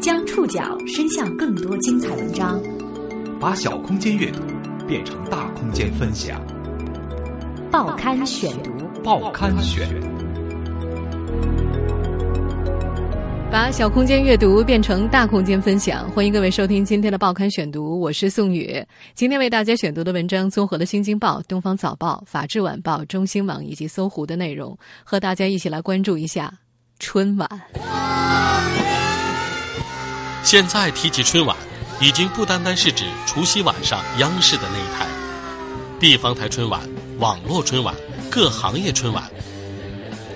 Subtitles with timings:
[0.00, 2.60] 将触角伸向更多精彩文章，
[3.40, 4.40] 把小空间阅读
[4.86, 6.40] 变成大空间分享。
[7.70, 8.70] 报刊选读，
[9.02, 9.88] 报刊选，
[13.54, 16.10] 把小空间阅读变成大空间分享。
[16.10, 18.84] 欢迎各位收听今天的报刊选读，我是宋宇。
[19.14, 26.52] 今天为大家选读的文章综合了《新京报》《东方早报》《法制晚报》《中新网》以及搜狐的内容，和大家一起来关注一下
[26.98, 27.48] 春晚。
[30.42, 31.56] 现在提起春晚，
[32.00, 35.06] 已经不单单是指除夕晚上央视的那一台，
[36.00, 36.80] 地方台春晚、
[37.20, 37.94] 网络春晚、
[38.28, 39.22] 各行业春晚。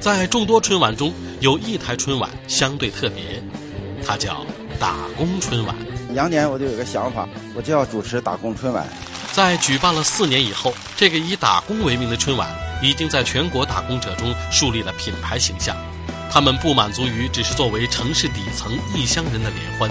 [0.01, 3.43] 在众多春晚中，有一台春晚相对特别，
[4.07, 4.47] 它叫
[4.79, 5.75] 打工春晚。
[6.15, 8.87] 羊年我就有个想法，我就要主持打工春晚。
[9.33, 12.49] 在举办了四年以后，这个以打工为名的春晚，
[12.81, 15.77] 已经在全国打工者中树立了品牌形象。
[16.31, 19.91] 他们不满足于只是作为城市底层异乡人的联欢，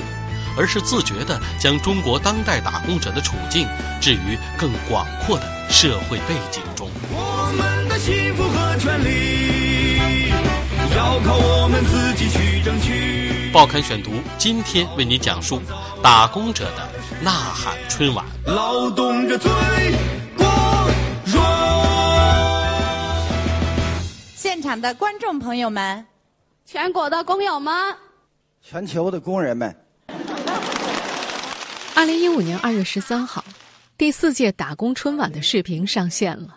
[0.57, 3.67] 而是自觉地将中国当代打工者的处境
[3.99, 6.89] 置于更广阔的社会背景中。
[7.11, 9.26] 我们的幸福和权利
[10.95, 13.51] 要靠我们自己去争取。
[13.51, 15.61] 报刊选读今天为你讲述
[16.01, 16.87] 打工者的
[17.23, 18.25] 呐喊春晚。
[18.45, 19.49] 劳动者最
[20.37, 20.89] 光
[21.25, 21.41] 荣。
[24.35, 26.05] 现场的观众朋友们。
[26.69, 27.73] 全国的工友们，
[28.61, 29.73] 全球的工人们。
[31.95, 33.41] 二零一五年二月十三号，
[33.97, 36.56] 第四届打工春晚的视频上线了。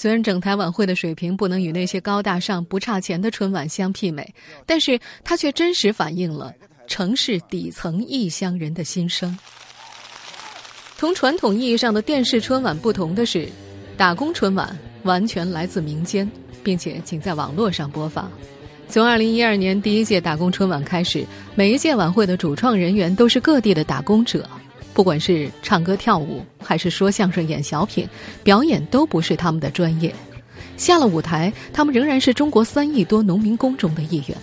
[0.00, 4.32] 虽然整台晚会的水平不能与那些高大上、不差钱的春晚相媲美，
[4.64, 6.54] 但是它却真实反映了
[6.86, 9.36] 城市底层异乡人的心声。
[10.96, 13.48] 同传统意义上的电视春晚不同的是，
[13.96, 16.30] 打工春晚完全来自民间，
[16.62, 18.30] 并且仅在网络上播放。
[18.88, 24.48] 从二零一二年第一届打工春晚开始，每一届晚会的主创人员都是各地的打工者，
[24.98, 28.04] 不管是唱歌跳舞，还是说相声、演小品，
[28.42, 30.12] 表演都不是他们的专业。
[30.76, 34.36] 下了舞台，他们仍然是中国三亿多农民工中的一员。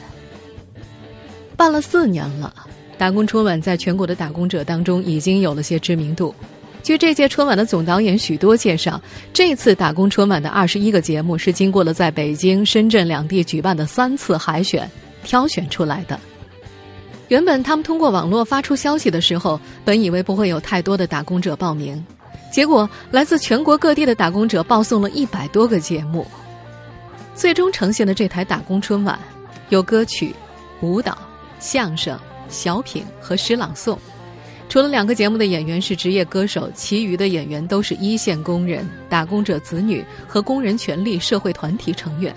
[1.58, 2.54] 办了四年了，
[2.98, 6.34] 打工春晚在全国的打工者当中已经有了些知名度。
[6.82, 9.02] 据这届春晚的总导演许多介绍，
[9.34, 14.90] 这次打工春晚的二十一个节目是经过了在北京、深圳两地举办的三次海选
[15.22, 16.18] 挑选出来的。
[17.28, 22.06] 原本他们通过网络发出消息的时候，本以为不会有太多的打工者报名，
[22.52, 26.26] 结果来自全国各地的打工者报送了一百多个节目。
[27.34, 29.20] 最终呈现的这台打工春晚，
[29.70, 30.34] 有歌曲、
[30.82, 31.18] 舞蹈、
[31.60, 33.98] 相声、小品和诗朗诵。
[34.70, 42.34] 除了两个节目的演员是职业歌手，其余的演员都是一线工人、打工者子女和工人权利社会团体成员。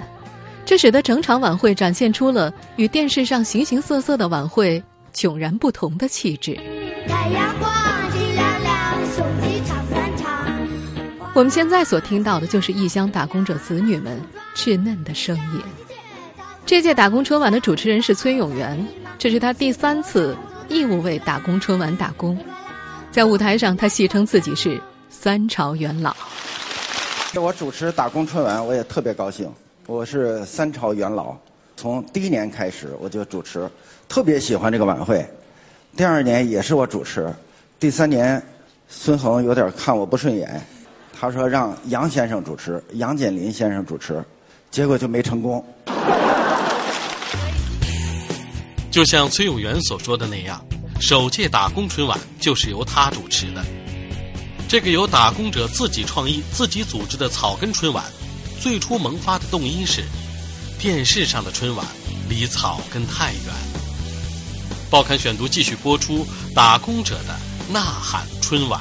[0.68, 4.82] 这使得整场晚会展现出了与电视上形形色色的晚会
[5.14, 6.54] 迥然不同的气质。
[7.08, 7.72] 太阳光，
[8.12, 10.46] 金亮亮，雄鸡唱三唱。
[11.32, 14.20] 我们现在所听到的就是异乡打工者子女们
[14.54, 15.62] 稚嫩的声音。
[16.66, 18.86] 这届打工春晚的主持人是崔永元，
[19.18, 20.36] 这是他第三次。
[20.68, 22.38] 义务为打工春晚打工，
[23.10, 26.14] 在舞台上，他戏称自己是三朝元老。
[27.32, 29.50] 这我主持打工春晚，我也特别高兴。
[29.88, 31.34] 我是三朝元老，
[31.74, 33.66] 从第一年开始我就主持，
[34.06, 35.26] 特别喜欢这个晚会。
[35.96, 37.32] 第二年也是我主持，
[37.80, 38.40] 第三年
[38.86, 40.62] 孙恒有点看我不顺眼，
[41.18, 44.22] 他说让杨先生主持，杨建林先生主持，
[44.70, 45.64] 结果就没成功。
[48.92, 50.62] 就像崔永元所说的那样，
[51.00, 53.64] 首届打工春晚就是由他主持的。
[54.68, 58.04] 这个由打工者自己创意、自己组织的草根春晚，
[58.60, 60.02] 最初萌发的动因是
[60.80, 61.86] 电视上的春晚
[62.28, 63.54] 离草根太远。
[64.90, 67.38] 报刊选读继续播出打工者的
[67.72, 68.80] 呐喊春晚。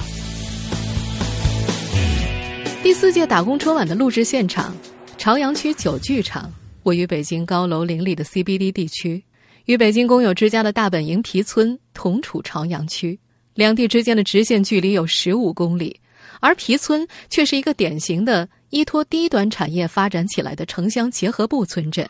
[2.81, 4.75] 第四届打工春晚的录制现场，
[5.17, 6.51] 朝阳区九剧场
[6.83, 9.23] 位于北京高楼林立的 CBD 地区。
[9.65, 13.19] 与北京工友之家的大本营皮村同处朝阳区，
[13.53, 15.99] 两地之间的直线距离有十五公里，
[16.39, 22.07] 而皮村却是一个典型的依托低端产业发展起来的城乡结合部村镇。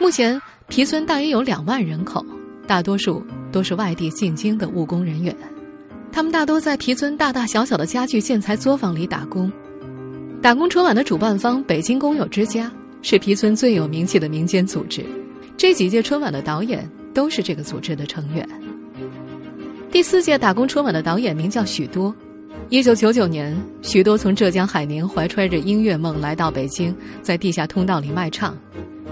[0.00, 2.24] 目前，皮村大约有两万人口，
[2.66, 5.34] 大多数都是外地进京的务工人员，
[6.10, 9.50] 他们大多在皮村大大小小的家具建材作坊里打工。
[10.42, 12.70] 打工春晚的主办方北京工友之家
[13.00, 15.04] 是皮村最有名气的民间组织。
[15.56, 18.46] 这几届春晚的导演都是这个组织的成员。
[19.92, 22.12] 第四届打工春晚的导演名叫许多。
[22.74, 26.92] 一九九九年，许多从浙江海宁怀揣着音乐梦来到北京，
[27.22, 28.52] 在地下通道里卖唱。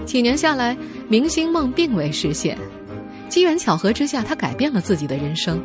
[0.03, 0.75] 几年下来，
[1.07, 2.57] 明星梦并未实现。
[3.29, 5.63] 机缘巧合之下，他改变了自己的人生。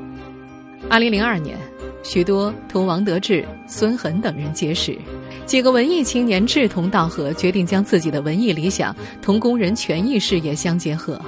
[0.89, 1.59] 二零零二年，
[2.05, 4.97] 许多同王德志、孙恒等人结识，
[5.45, 11.21] 几个文艺青年志同道合，决定将自己的文艺理想同工人权益事业相结合。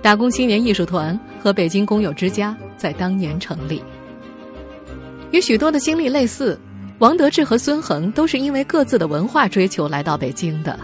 [0.00, 3.82] 打工青年艺术团和北京工友之家在当年成立。
[5.32, 6.58] 与许多的经历类似，
[6.98, 10.78] 王德志和孙恒都是因为各自的文化追求来到北京的。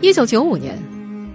[0.00, 0.78] 一九九五年，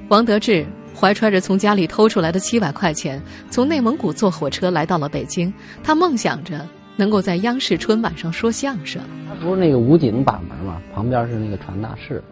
[0.10, 5.52] 王德志怀揣着从家里偷出来的七百块钱，从内蒙古坐火车来到了北京。
[5.84, 9.02] 他梦想着能够在央视春晚上说相声。
[9.28, 12.24] 他不是那个武警把门嘛，旁边是那个传达室，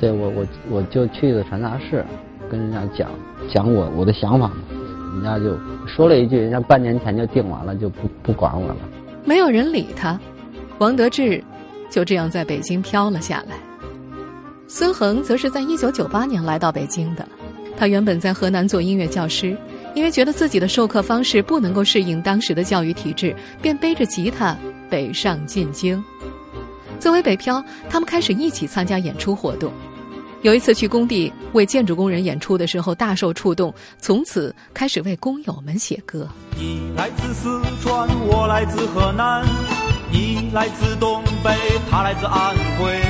[0.00, 2.04] 对我我我就去了传达室。
[2.50, 3.10] 跟人家讲
[3.52, 4.54] 讲我我的想法嘛，
[5.14, 5.56] 人家就
[5.86, 8.76] 说了一句，人家半年前就定完了，就不不管我了。
[9.24, 10.18] 没有人理他，
[10.78, 11.42] 王德志
[11.90, 13.56] 就这样在北京飘了下来。
[14.66, 17.26] 孙恒则是在一九九八年来到北京的，
[17.76, 19.56] 他原本在河南做音乐教师，
[19.94, 24.56] 因为觉得自己的授课方式不能够适应当时的教育体制，便背着吉他
[24.90, 26.02] 北上进京。
[27.00, 29.72] 作为北漂，他们开始一起参加演出活动。
[30.42, 36.28] 有一次去工地为建筑工人演出的时候，大受触动，从此开始为工友们写歌。
[36.56, 39.44] 你来自四川，我来自河南；
[40.12, 41.50] 你来自东北，
[41.90, 43.02] 他来自安徽。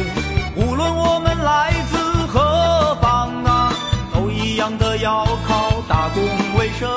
[0.56, 1.98] 无论我们来自
[2.28, 3.74] 何方啊，
[4.14, 6.22] 都一样的要靠打工
[6.58, 6.88] 为生。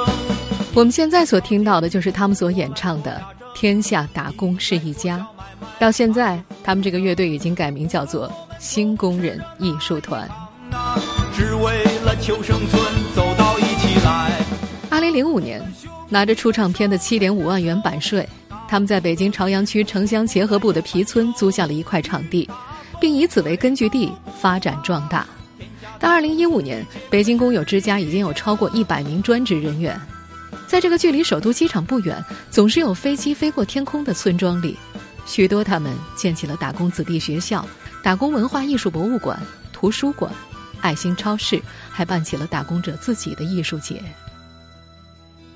[0.74, 3.22] 我们现在所听到的就是他们所演唱的
[3.60, 5.18] 《天下打工是一家》。
[5.78, 8.32] 到现在，他们这个乐队已经改名叫做。
[8.62, 10.30] 新工人艺术团，
[11.36, 12.80] 只为了求生存，
[13.16, 14.40] 走到一起来。
[14.88, 15.60] 二零零五年，
[16.08, 18.30] 拿着出唱片的七点五万元版税，
[18.70, 22.48] 他们在北京朝阳区城乡结合部的皮村租下了一块场地，
[23.00, 25.26] 并以此为根据地发展壮大。
[26.00, 30.00] 到二零一五年，北京工友之家已经有超过一百名专职人员，
[30.68, 34.78] 在这个距离首都机场不远、总是有飞机飞过天空的村庄里，
[35.26, 37.66] 许多他们建起了打工子弟学校。
[38.04, 39.40] 打工文化艺术博物馆、
[39.72, 40.32] 图书馆、
[40.82, 44.02] 爱心超市，还办起了打工者自己的艺术节。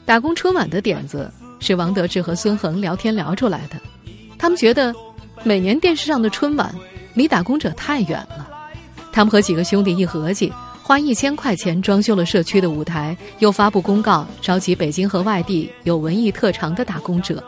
[0.06, 3.80] 打工春晚的点子是王德志和孙恒聊天聊出来的。
[4.38, 4.94] 他们觉得，
[5.44, 6.74] 每年电视上的春晚
[7.15, 8.47] 离打工者太远了。
[9.12, 10.53] 他们和几个兄弟一合计，
[10.83, 17.44] 花一千块钱装修了社区的舞台，又发布公告，召集北京和外地有文艺特长的打工者，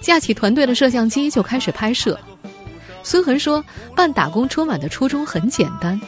[0.00, 2.18] 架起团队的摄像机就开始拍摄。
[3.02, 3.64] 孙恒说
[3.96, 5.98] ：“办打工春晚的初衷很简单，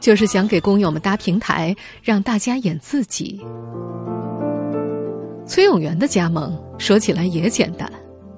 [0.00, 3.40] 就是想给工友们搭平台，让大家演自己。”
[5.46, 7.90] 崔永元的加盟说起来也简单。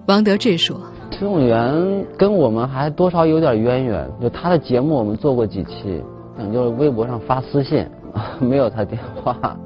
[0.07, 0.81] 王德志说
[1.11, 6.03] ：“崔永元跟我们还多少有点渊源，就他的节目我们做过几期，
[6.37, 7.87] 等就是微博上发私信，
[8.41, 9.57] 没有他电话，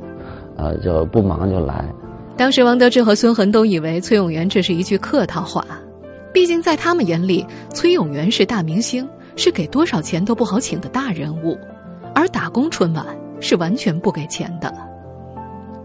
[0.56, 1.84] 呃，就不忙就来。”
[2.36, 5.64] 当时王德志和孙恒都以为崔永元这是一句客套话。
[6.36, 11.58] 毕竟，在他们眼里，崔永元是大明星，是给多少钱都不好请的大人物，
[12.14, 13.06] 而打工春晚
[13.40, 14.70] 是完全不给钱的。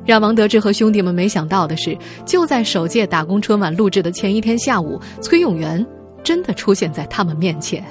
[0.06, 5.88] 让王德志和兄弟们没想到的是，就在首届打工春晚录制的前一天下午，崔永元
[6.22, 7.82] 真的出现在他们面前。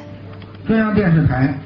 [0.66, 1.58] 中央电视台，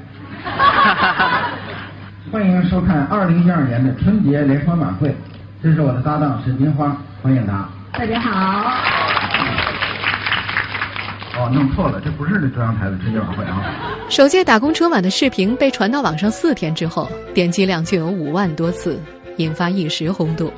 [2.31, 5.13] 欢迎收看二零一二年的春节联欢晚会。
[5.60, 7.69] 这是我的搭档沈金花，欢迎他。
[7.93, 8.94] 大家好。
[11.36, 13.60] 哦，弄错了，这不是那中央台的春节晚会啊！
[14.08, 19.00] 首届打工春晚的视频被传到网上四天之后，点击量就有五万多次，
[19.38, 20.53] 引发一时轰动。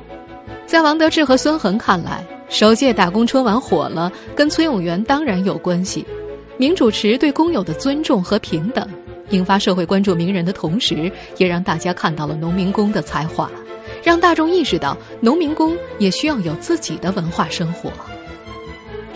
[0.67, 6.05] 在王德志和孙恒看来，首届打工春晚火了，跟崔永元当然有关系。
[6.57, 8.87] 名主持对工友的尊重和平等，
[9.29, 13.49] 引发社会关注名人的同时，也让大家看到了农民工的才华，
[14.03, 17.91] 让大众意识到农民工也需要有自己的文化生活。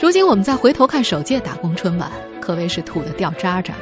[0.02, 3.76] 如今我们再回头看首届打工春晚，可谓是土的掉渣渣。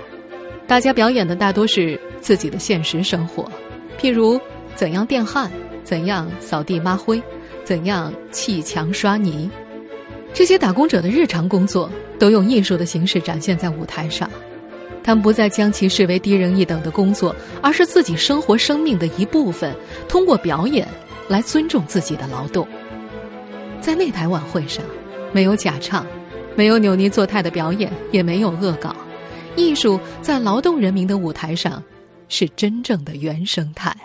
[0.67, 3.49] 大家表演的大多是自己的现实生活，
[3.97, 4.37] 譬如
[4.75, 5.49] 怎样电焊，
[5.81, 7.23] 怎样扫地抹灰，
[7.63, 9.49] 怎样砌墙刷泥。
[10.33, 14.29] 这些打工者的日常工作都用艺术的形式展现在舞台上。
[15.01, 19.73] 他们不再将其视为低人一等的工作，而是自己生活生命的一部分。
[20.09, 20.85] 通过表演
[21.29, 22.67] 来尊重自己的劳动。
[23.79, 24.83] 在那台晚会上。
[25.31, 26.05] 没有假唱，
[26.55, 28.95] 没有扭捏作态的表演，也没有恶搞。
[29.55, 31.83] 艺术在劳动人民的舞台上，
[32.27, 33.95] 是真正的原生态。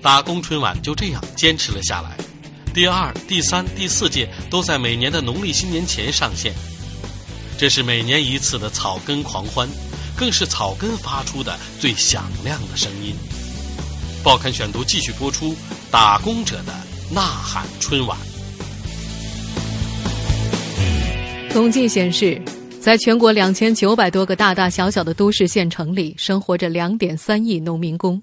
[0.00, 2.16] 打工春晚就这样坚持了下来，
[2.74, 6.52] 第二、第三、第四届都在每年的农历新年前上线。
[7.58, 9.68] 这是每年一次的草根狂欢，
[10.16, 13.14] 更是草根发出的最响亮的声音。
[14.24, 15.52] 报刊选读继续播出
[15.90, 16.72] 《打工者的
[17.14, 18.16] 呐喊》春晚。
[21.50, 22.40] 统计显示，
[22.80, 28.22] 在全国两千九百多个大大小小的都市县城里，生活着两点三亿农民工，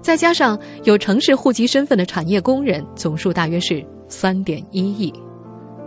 [0.00, 5.12] 再加上有城市户籍身份的产业工人，总数大约是三点一亿。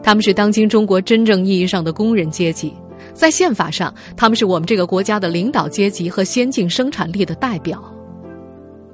[0.04, 2.74] 他们是当今中国真正意义上的工人阶级，
[3.14, 7.82] 在宪法上，他们是我们这个国家的领导阶级和先进生产力的代表。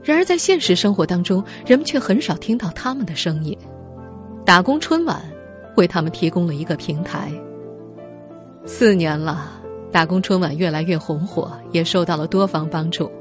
[0.03, 3.57] 然而，在现实生活当中，人们却很少听到他们的声音。
[4.45, 5.21] 打工春晚
[5.75, 7.31] 为他们提供了一个平台。
[8.65, 9.51] 四年了，
[9.91, 13.11] 打工春晚越来越红火，也受到了多方帮助。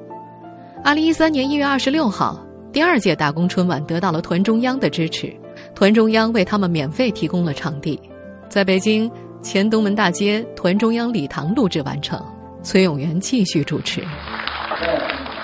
[0.85, 2.41] 二零一三年一月二十六号，
[2.73, 5.35] 第二届打工春晚得到了团中央的支持，
[5.75, 8.01] 团中央为他们免费提供了场地，
[8.49, 9.11] 在北京
[9.43, 12.21] 前东门大街团中央礼堂录制完成。
[12.63, 14.03] 崔永元继续主持。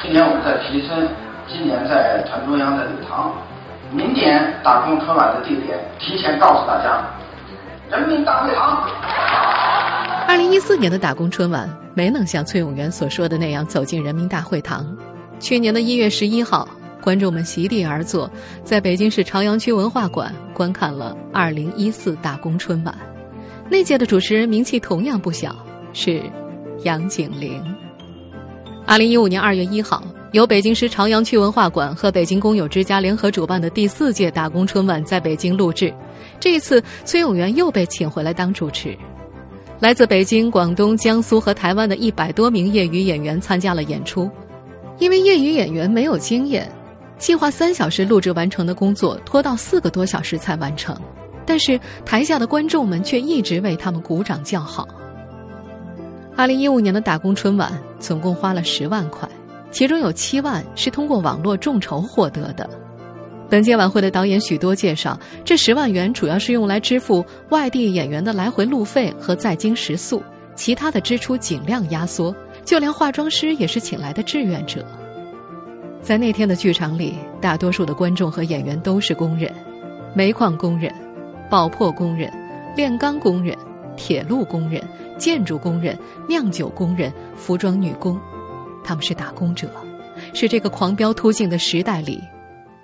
[0.04, 1.08] 今年我们在提升，
[1.48, 3.32] 今年在团中央的礼堂，
[3.90, 7.02] 明年打工春晚的地点提前告诉大家，
[7.90, 8.86] 人民大会堂。
[10.28, 14.94] 二零一四年的打工春晚没能像崔永元所说的那样走进人民大会堂。
[15.40, 16.68] 去年的一月十一号，
[17.00, 18.30] 观众们席地而坐，
[18.62, 22.94] 在北京市朝阳区文化馆观看了二零一四打工春晚。
[23.70, 25.56] 那届的主持人名气同样不小，
[25.94, 26.22] 是
[26.82, 27.74] 杨景玲。
[28.86, 35.92] 二零一五年二月一号，由北京市朝阳区文化馆和北京工友之家联合主办的第四届打工春晚在北京录制。
[36.38, 38.96] 这一次，崔永元又被请回来当主持。
[39.80, 44.30] 来自北京、广东、江苏和台湾的一百多名业余演员参加了演出。
[44.98, 46.70] 因为业余演员没有经验，
[47.16, 50.94] 计划三小时录制完成的工作拖到四个多小时才完成。
[51.46, 54.86] 但是台下的观众们却一直为他们鼓掌叫好。
[56.36, 57.72] 二零一五年的打工春晚
[58.04, 59.26] 总共花了十万块，
[59.70, 62.68] 其中有七万是通过网络众筹获得的。
[63.48, 70.22] 本届晚会的导演许多介绍，这十万元主要是用来支付外地演员的来回路费和在京食宿，
[70.54, 74.84] 其他的支出尽量压缩，就连化妆师也是请来的志愿者。
[76.02, 79.50] 在那天的剧场里，大多数的观众和演员都是工人，
[80.14, 80.92] 煤矿工人、
[81.50, 82.30] 爆破工人、
[82.76, 83.56] 炼钢工人、
[83.96, 84.82] 铁路工人、
[85.18, 88.20] 建筑工人、酿酒工人、服装女工，
[88.84, 89.70] 他们是打工者，
[90.32, 92.22] 是这个狂飙突进的时代里。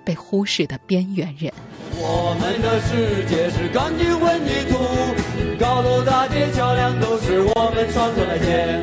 [0.03, 1.53] 被忽视的边缘人。
[1.95, 4.79] 我们的世界是钢筋混凝土，
[5.61, 8.83] 高楼大街桥梁都是我们创造来建，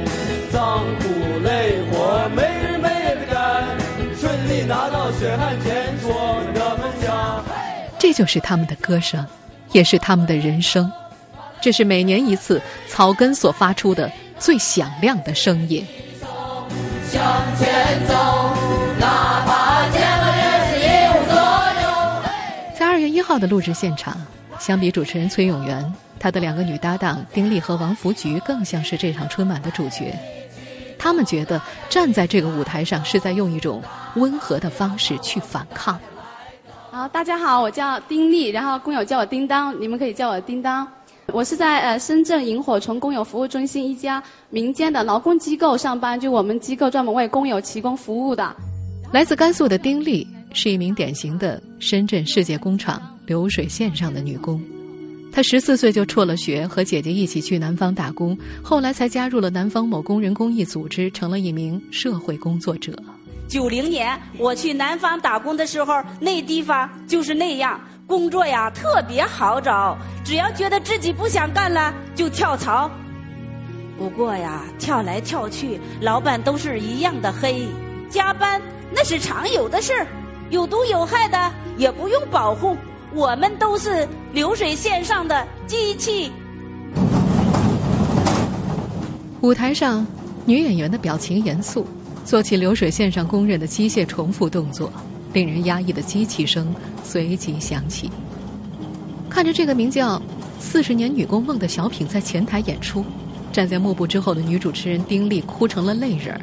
[0.51, 1.09] 脏苦
[1.43, 3.65] 累活没日没夜的干，
[4.15, 7.43] 顺利拿到血汗钱是我们的梦想。
[7.97, 9.25] 这就是他们的歌声，
[9.71, 10.89] 也是他们的人生。
[11.67, 14.09] 这是每年一次草根所发出的
[14.39, 15.85] 最响亮的声音。
[17.09, 17.21] 向
[17.57, 18.13] 前走，
[18.97, 21.35] 哪怕见了人是一无所
[21.83, 22.79] 有。
[22.79, 24.15] 在二月一号的录制现场，
[24.57, 30.17] 相比主持人崔永元，他的两个女搭档丁力和王福菊更像是这场春晚的主角。
[30.97, 33.83] 他们觉得站在这个舞台上是在用一种
[34.15, 35.99] 温和的方式去反抗。
[36.91, 40.87] 好，大家好，我叫丁力，然后工友叫我叮当，你们可以叫我叮当。
[41.33, 48.55] 我是在呃深圳萤火虫工友服务中心一家民间的劳工机构上班，就我们机构专门为工友提供服务的。
[49.11, 54.61] 来自甘肃的丁力是一名典型的深圳世界工厂流水线上的女工。
[55.31, 62.97] 她十四岁就辍了学，和姐姐一起去南方打工，后来才加入了南方某工人公益组织，成了一名社会工作者。
[63.47, 67.79] 九零年我去南方打工的时候，那地方就是那样。
[68.07, 72.89] 工作呀，特别好找，只要觉得自己不想干了，就跳槽。
[73.97, 77.67] 不过呀，跳来跳去，老板都是一样的黑，
[78.09, 78.61] 加班
[78.93, 80.07] 那是常有的事儿，
[80.49, 82.77] 有毒有害的也不用保护，
[83.13, 86.31] 我们都是流水线上的机器。
[89.41, 90.07] 舞台上，
[90.45, 91.85] 女演员的表情严肃，
[92.23, 94.89] 做起流水线上工人的机械重复动作。
[95.33, 98.09] 令人压抑的机器声随即响起。
[99.29, 100.17] 看着这个名叫
[100.59, 103.05] 《四十年女工梦》的小品在前台演出，
[103.51, 106.41] 站在幕布之后的女主持人丁力哭成了泪人儿。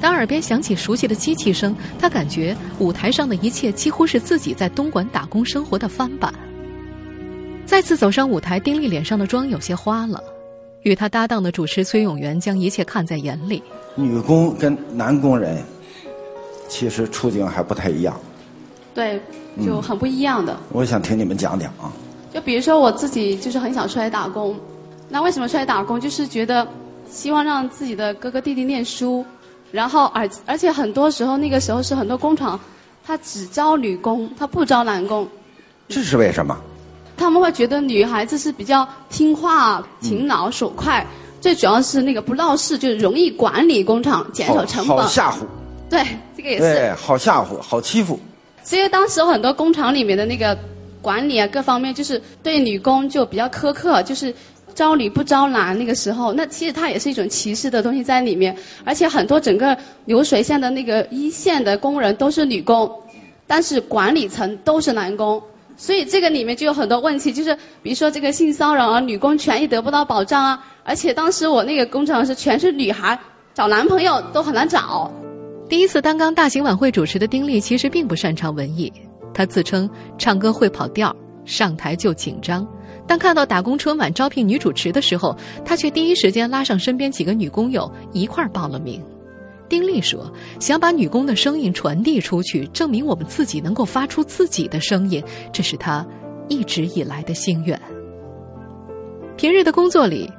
[0.00, 6.32] 当耳边响起熟悉的机器声，她感觉舞台上的一切几乎是自己在东莞打工生活的翻版。
[7.66, 10.22] 再次走上舞台，丁力脸上的妆有些花了。
[10.82, 13.62] 与他搭档的主持崔永元将一切看在眼里。
[13.96, 15.62] 女工跟男工人。
[16.68, 18.14] 其实处境还不太一样，
[18.94, 19.20] 对，
[19.64, 20.56] 就很不一样的。
[20.70, 21.90] 我想听你们讲讲啊。
[22.32, 24.54] 就比如说我自己，就是很想出来打工。
[25.08, 25.98] 那为什么出来打工？
[25.98, 26.68] 就是觉得
[27.10, 29.24] 希望让自己的哥哥弟弟念书，
[29.72, 32.60] 然后而而且很多时候那个时候是很多工厂，
[33.02, 35.26] 他只招女工，他不招男工。
[35.88, 36.54] 这是为什么？
[37.16, 41.04] 他们会觉得女孩子是比较听话、勤劳、手快，
[41.40, 44.98] 最主要是那个不闹事，就是容易管理工厂，减少成本。
[44.98, 45.38] 好吓唬。
[45.90, 46.04] 对，
[46.36, 46.62] 这个也是。
[46.62, 48.18] 对，好吓唬，好欺负。
[48.62, 50.56] 其实当时很多工厂里面的那个
[51.00, 54.34] 管理啊，各方面就是对女工就比较苛刻，就是
[54.74, 55.78] 招女不招男。
[55.78, 58.54] 那个时候，那其实它也是一种歧视的东西在里面。
[58.84, 62.90] 而且很多整个流水线的那个一线的工人都是女工，
[63.46, 65.42] 但是管理层都是男工。
[65.78, 70.62] 所以这个里面就有很多问题，就是比如说这个性骚扰啊，女工权益得不到保障啊。
[70.84, 73.18] 而且当时我那个工厂是全是女孩，
[73.54, 75.10] 找男朋友都很难找。
[75.68, 78.90] 第一次担纲大型晚会主持的丁力其实并不擅长文艺，
[79.34, 82.66] 他自称唱歌会跑调，上台就紧张。
[83.06, 89.02] 但看到打工春晚招聘女主持的时候，他却第一时间拉上身边几个女工友一块儿报了名。
[89.68, 95.22] 丁力说：“想把女工的声音传递出去，证明我们自己能够发出自己的声音，
[95.52, 96.06] 这是他
[96.48, 97.78] 一直以来的心愿。”
[99.36, 100.30] 平日的工作里，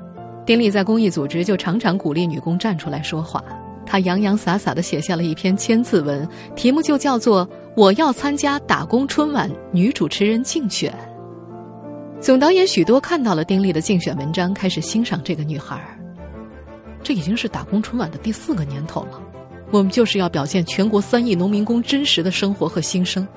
[0.44, 3.44] 丁力在公益组织就常常鼓励女工站出来说话。
[3.90, 7.44] 他洋洋洒洒地写下了一篇千字文，题目就叫做
[7.76, 10.94] 《我要参加打工春晚女主持人竞选》。
[12.22, 15.82] 总导演许多看到了丁力的竞选文章，开始欣赏这个女孩。
[17.02, 19.20] 这已经是打工春晚的第四个年头了，
[19.72, 23.28] 我们就是要表现全国三亿农民工真实的生活和心声，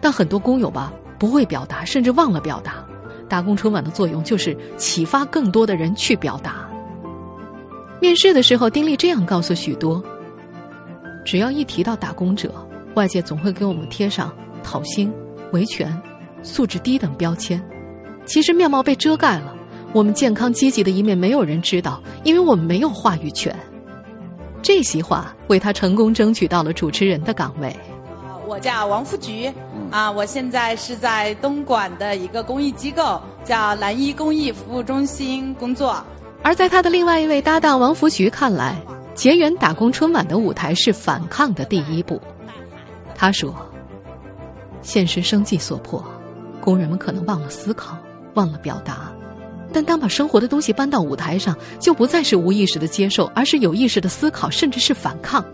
[0.00, 2.84] 但很多工友吧不会表达，甚至忘了表达。
[3.28, 6.68] 打工春晚的作用就是启发更多的人去表达。
[8.00, 10.02] 面试的时候，丁力这样告诉许多：
[11.24, 12.50] 只要一提到打工者，
[12.94, 15.12] 外界总会给我们贴上讨薪、
[15.52, 15.94] 维权、
[16.42, 17.62] 素质低等标签，
[18.24, 19.54] 其实面貌被遮盖了。
[19.92, 23.54] 我们健康积极的一面没有人知道，因为我们没有话语权。
[24.62, 27.74] 这席话为他成功争取到了主持人的岗位。
[28.46, 29.52] 我叫王福菊，
[29.90, 36.02] 啊，我现在是在东莞的一个公益机构，叫蓝衣公益服务中心工作。
[36.42, 38.80] 而在他的另外一位搭档王福菊看来，
[39.14, 42.20] 结缘打工春晚的舞台是反抗的第一步。
[43.14, 43.54] 他说
[44.80, 46.02] ：“现实生计所迫，
[46.60, 47.96] 工人们可能忘了思考，
[48.34, 49.12] 忘了表达。”
[49.72, 55.44] 但当把生活的东西搬到舞台上，就不再是无意识的接受，而是有意识的思考，甚至是反抗。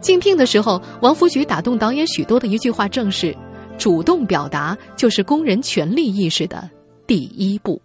[0.00, 3.36] 竞聘的时候，王福菊打动导演许多的一句话正是
[3.76, 6.70] ：“主动表达就是工人权利意识的
[7.08, 7.82] 第一步。”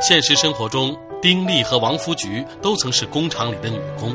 [0.00, 4.14] 现实生活中，丁力和王福菊都曾是工厂里的女工，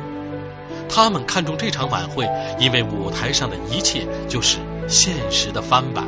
[0.88, 6.06] 他们看中这场晚会，因为舞台上的一切就是现实的翻版。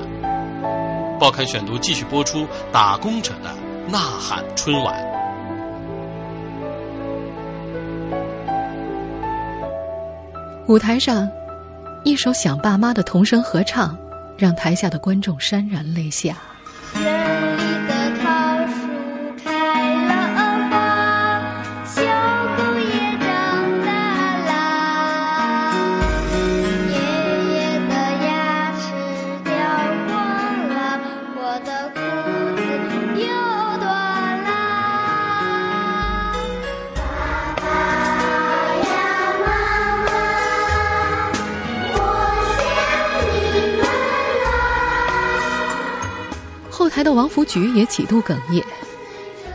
[1.19, 2.39] 报刊选读继续播出
[2.71, 3.53] 《打工者的
[3.89, 4.95] 呐喊》春晚。
[10.67, 11.29] 舞台上，
[12.03, 13.97] 一首《想爸妈》的童声合唱，
[14.38, 16.38] 让台下的观众潸然泪下。
[46.93, 48.63] 台的王福菊也几度哽咽，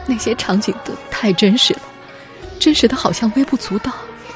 [0.07, 1.81] 那些场景都太真实了，
[2.59, 3.92] 真实的好像微不足道，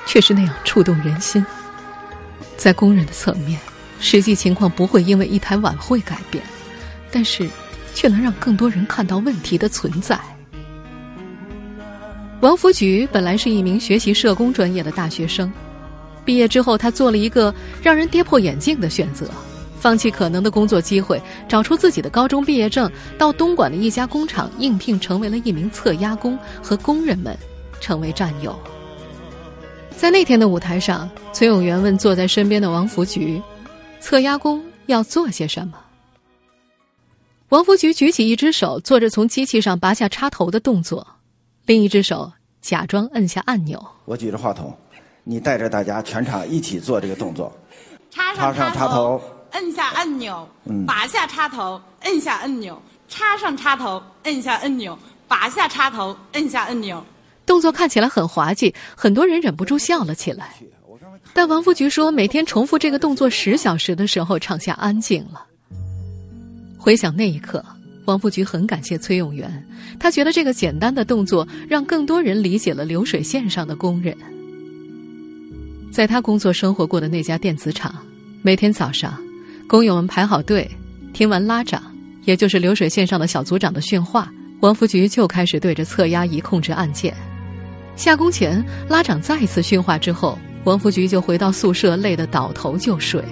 [0.07, 1.45] 却是那样触动人心。
[2.57, 3.59] 在工人的层面，
[3.99, 6.45] 实际情况不会因为一台晚会改变，
[7.11, 7.51] 但是
[7.93, 10.17] 却能让更多人看到问题的存在。
[12.41, 15.53] 王福菊本来是一名学习社工专业的大学生，
[16.25, 19.29] 毕业之后，他做了一个让人跌破眼镜的选择。
[19.83, 27.37] 放弃可能的工作机会，找出自己的高中毕业证，到东莞的一家工厂应聘，成为了一名测压工，和工人们
[27.81, 28.57] 成为战友。
[29.97, 33.43] 在那天的舞台上，崔永元问坐在身边的王福菊
[33.99, 35.75] ：“测压工要做些什么？”
[37.51, 41.05] 王福菊举起一只手，做着从机器上拔下插头的动作，
[41.67, 43.85] 另一只手假装摁下按钮。
[44.05, 44.73] 我举着话筒，
[45.25, 47.53] 你带着大家全场一起做这个动作，
[48.13, 49.21] 插上插头。
[49.53, 50.49] 摁下按钮，
[50.87, 57.05] 拔下插头，摁下按钮，插上插头，摁下按钮，拔下插头，摁下按钮。
[57.45, 60.55] 动作看起来很滑稽，很多人忍不住笑了起来。
[61.35, 65.45] 但王福菊说，每天重复这个动作十小时的时候，场下安静了。
[66.79, 67.65] 回想那一刻，
[68.07, 69.67] 王福菊很感谢崔永元，
[69.99, 74.17] 他觉得这个简单的动作让更多人理解了流水线上的工人。
[75.93, 77.95] 在他工作生活过的那家电子厂，
[78.43, 79.21] 每天早上，
[79.73, 80.71] 工友们排好队，
[81.15, 81.83] 听完拉长，
[82.27, 84.31] 也就是流水线上的小组长的训话，
[84.61, 87.15] 王福菊就开始对着测压仪控制按键。
[87.97, 93.25] 下工前，拉长再一次训话之后，王福菊就回到宿舍，累得倒头就睡。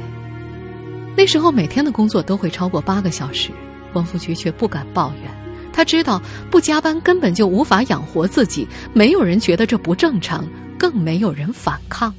[1.15, 3.51] 那时候每天的工作都会超过八个小时。
[3.93, 5.31] 王福菊却不敢抱怨，
[5.75, 10.49] 他知道不加班根本就无法养活自己，没有人觉得这不正常，
[10.79, 12.15] 更没有人反抗。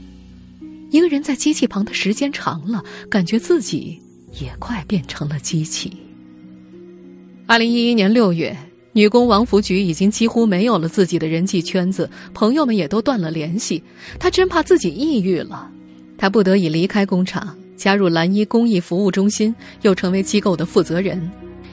[0.92, 4.00] 一个人在机器旁的时间长了，感觉自己
[4.39, 5.91] 也快变成了机器。
[7.46, 8.56] 二零一一年六月，
[8.94, 13.84] 女工王福菊已经几乎没有了自己的人际圈子，朋友们也都断了联系。
[14.20, 15.70] 她真怕自己抑郁了，
[16.17, 21.30] 她不得已离开工厂，加入蓝衣公益服务中心，又成为机构的负责人。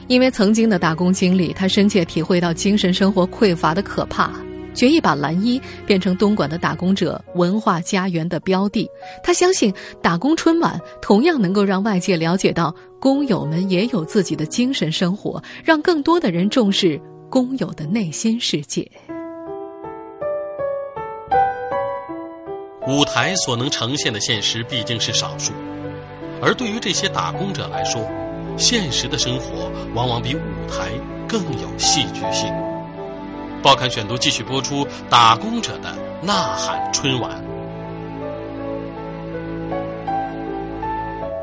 [0.07, 4.33] 因为曾经的打工经历，他深切体会到精神生活匮乏的可怕，
[4.79, 8.89] 决意把蓝衣变成东莞的打工者文化家园的标的。
[9.21, 16.97] 他相信打工春晚同样能够让外界了解到工友们也有自己的精神生活，让更多的人重视
[17.29, 18.89] 工友的内心世界。
[22.87, 25.51] 舞台所能呈现的现实毕竟是少数，
[26.41, 28.01] 而对于这些打工者来说。
[28.57, 30.91] 现实的生活往往比舞台
[31.29, 32.53] 更有戏剧性。
[33.61, 35.93] 报刊选读继续播出《打工者的
[36.23, 37.43] 呐喊》春晚。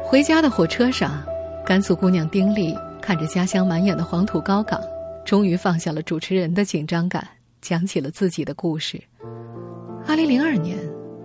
[0.03, 1.23] 回家的火车上，
[1.65, 4.81] 甘肃姑娘丁丽看着家乡满眼的黄土高岗，
[5.27, 7.27] 终于放下了主持人的紧张感，
[7.61, 8.99] 讲起了自己的故事。
[10.07, 10.79] 二零零二年，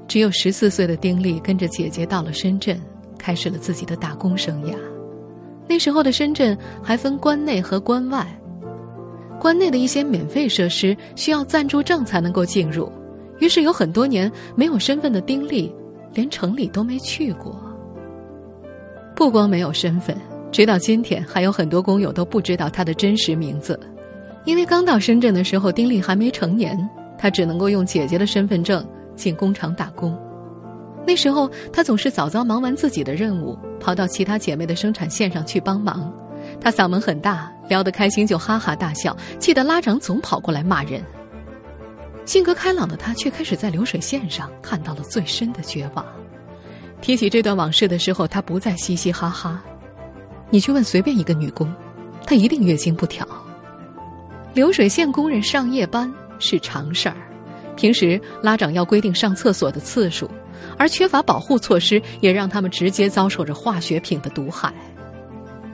[0.10, 2.78] 只有十四岁的丁丽跟着姐姐到了深圳，
[3.18, 4.76] 开始了自己的打工生涯。
[5.70, 8.28] 那时候的深圳还分关内和关外，
[9.42, 12.92] 关内的一些免费设施需要暂住证才能够进入，
[13.40, 15.74] 于是有很多年没有身份的丁力，
[16.14, 17.60] 连城里都没去过。
[19.16, 20.16] 不光没有身份，
[20.52, 23.80] 直到今天还有很多工友都不知道他的真实名字，
[24.46, 26.78] 因为刚到深圳的时候丁力还没成年，
[27.18, 30.16] 他只能够用姐姐的身份证进工厂打工。
[31.04, 36.14] 那时候，他总是早早忙完自己的任务，跑到其他姐妹的生产线上去帮忙。
[36.60, 41.04] 他嗓门很大，聊得开心就哈哈大笑，气得拉长总跑过来骂人。
[42.26, 46.06] 性格开朗的他，却开始在流水线上看到了最深的绝望。
[47.02, 49.62] 提起这段往事的时候，他不再嘻嘻哈哈。
[50.50, 51.74] 你去问随便一个女工，
[52.26, 53.28] 她一定月经不调。
[54.54, 57.16] 流水线工人上夜班是常事儿，
[57.76, 60.30] 平时拉长要规定上厕所的次数。
[60.78, 64.72] 而缺乏保护措施，也让他们直接遭受着化学品的毒害。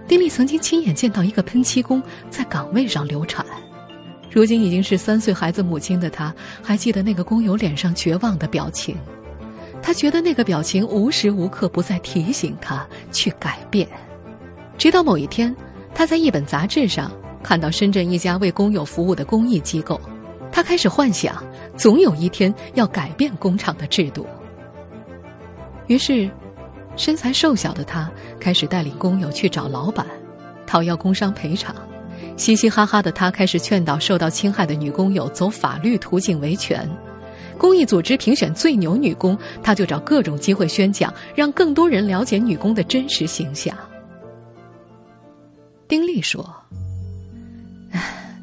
[0.08, 3.46] 丁力曾经亲眼见到一个喷漆工在岗位上流产，
[4.32, 8.96] 如今已经是三岁孩子母亲的她，还记得那个工友脸上绝望的表情。
[9.82, 13.88] 她觉得那个表情无时无刻不在提醒她去改变。
[14.78, 15.54] 直到某一天，
[15.94, 17.12] 她在一本杂志上
[17.44, 20.00] 看到深圳一家为工友服务的公益机构，
[20.52, 21.44] 她开始幻想，
[21.76, 24.26] 总有一天要改变工厂的制度。
[25.88, 26.30] 于是，
[26.98, 30.06] 身材瘦小的他开始带领工友去找老板，
[30.66, 31.74] 讨要工伤赔偿。
[32.36, 36.90] 嘻嘻哈哈的他开始劝导受到侵害的女工友走法律途径维权。
[37.58, 43.76] 公益组织评选最牛女工，他就找各种机会宣讲，让更多人了解女工的真实形象。
[45.88, 46.48] 丁力说：“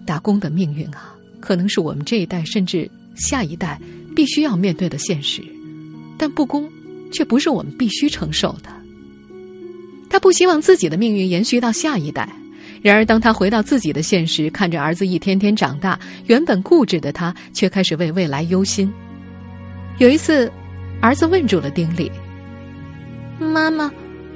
[0.04, 3.80] 打工的命运啊，可能是我们这一代甚至下一代
[4.16, 5.42] 必须要面对的现实，
[6.18, 6.68] 但不公。”
[7.14, 8.68] 却不是我们必须承受的。
[10.11, 12.29] 他不希望自己的命运延续到下一代。
[12.83, 18.92] 然而，当他回到自己的现实，看着儿子一天天长大，原本固执的他却开始为未来忧心。
[19.96, 20.53] 有一次，
[21.00, 22.12] 儿子问住了丁力
[23.40, 23.90] ：“妈妈，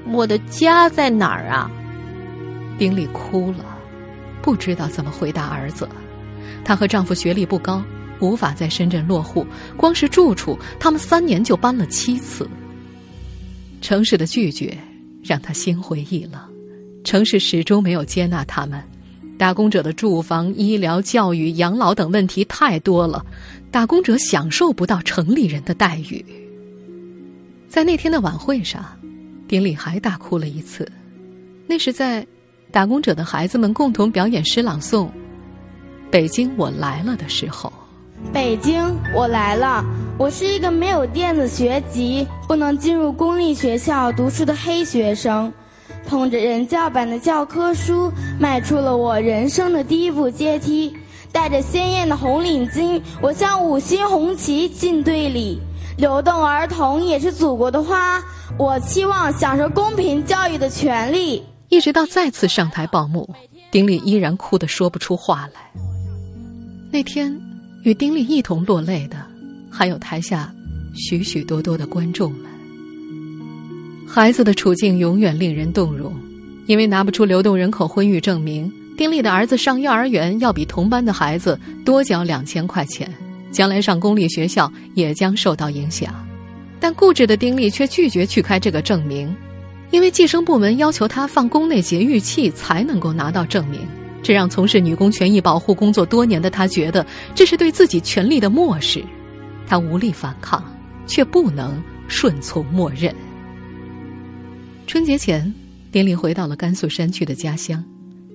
[0.06, 1.70] 我的家在哪儿啊？”
[2.78, 3.78] 丁力哭了，
[4.40, 5.86] 不知道怎么回答儿子。
[6.64, 7.84] 她和丈夫学历不高，
[8.18, 12.48] 无法在深圳落户，光是住处，他们三年就搬了七次。
[13.80, 14.76] 城市的拒绝
[15.22, 16.40] 让他心灰意冷，
[17.04, 18.82] 城市始终没有接纳他们。
[19.38, 23.24] 打工者的住房、医疗、教育、养老等问题太多了，
[23.70, 26.24] 打工者享受不到城里人的待遇。
[27.68, 28.84] 在那天的晚会上，
[29.46, 30.90] 丁力还大哭了一次。
[31.68, 32.26] 那是在
[32.72, 35.06] 打工者的孩子们共同表演诗朗诵
[36.10, 37.72] 《北京我来了》的时候。
[38.32, 39.84] 北京，我来了。
[40.18, 45.52] 我是一个没有电子学籍、不能进入公立学校读书的黑学生。
[46.06, 50.96] 捧着人教版的教科书，迈出了我人生的第一步阶梯。
[51.30, 55.60] 带着鲜艳的红领巾，我向五星红旗进队里。
[55.98, 58.22] 流动儿童也是祖国的花，
[58.56, 61.44] 我期望享受公平教育的权利。
[61.68, 63.28] 一直到再次上台报幕，
[63.70, 65.82] 丁力依然哭得说不出话来。
[66.90, 67.38] 那天，
[67.82, 69.16] 与丁力一同落泪的，
[69.70, 70.52] 还有台下
[70.94, 72.40] 许许多多的观众们。
[74.06, 76.12] 孩子的处境永远令人动容，
[76.66, 83.08] 因为拿不出流动人口婚育证明，丁力的儿子上幼儿园要比同班的孩子多交两千块钱，
[83.52, 86.12] 将来上公立学校也将受到影响。
[86.80, 89.34] 但固执的丁力却拒绝去开这个证明，
[89.90, 93.80] 因为计生部门要求他放宫内节育器才能够拿到证明，
[94.22, 99.02] 这让从事女工权益保护工作多年的他觉得这是对自己权利的漠视，
[99.66, 100.62] 他无力反抗，
[101.06, 103.14] 却不能顺从默认。
[104.86, 105.52] 春节前，
[105.92, 107.82] 丁玲回到了甘肃山区的家乡，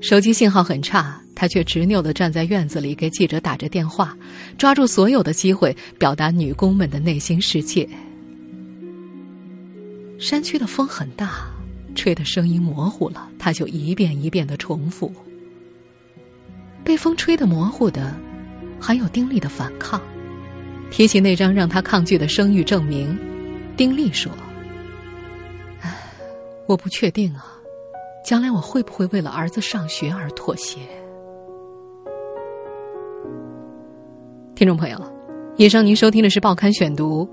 [0.01, 4.17] 手机信号很差，他却执拗地站在院子里给记者打着电话，
[4.57, 7.87] 抓住所有的机会表达女工们的内心世界。
[10.19, 11.47] 山区的风很大，
[11.93, 15.11] 吹得声音模糊了，他就一遍一遍的重复。
[16.83, 18.13] 被风吹得模糊的，
[18.79, 20.01] 还有丁力的反抗。
[20.91, 23.17] 提起那张让他抗拒的生育证明，
[23.75, 24.31] 丁力说。
[25.81, 25.91] 唉
[26.67, 27.57] 我不确定啊，
[28.23, 30.79] 将来我会不会为了儿子上学而妥协？
[34.55, 34.97] 听众朋友，
[35.57, 37.25] 以上您收听的是《报刊选读》，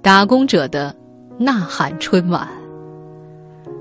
[0.00, 0.94] 打工者的
[1.38, 2.48] 呐喊春晚。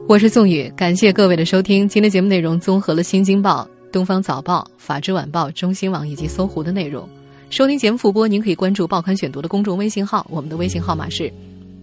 [0.10, 1.88] 我是宋宇，感谢各位的收听。
[1.88, 7.08] 今天节目内容综合了《新京报》《东方早报》《法制晚报》中新网以及搜狐的内容。
[7.50, 11.24] 收听节目复播，您可以关注《报刊选读》的公众微信号，我们的微信号码是《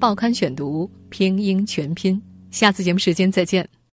[0.01, 2.21] 报刊选读》拼音全拼。
[2.51, 3.78] 下次节目时间再见。